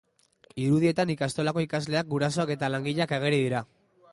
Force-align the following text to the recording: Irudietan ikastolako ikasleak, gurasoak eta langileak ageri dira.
Irudietan 0.61 1.11
ikastolako 1.15 1.63
ikasleak, 1.65 2.09
gurasoak 2.15 2.55
eta 2.57 2.71
langileak 2.77 3.15
ageri 3.19 3.43
dira. 3.45 3.63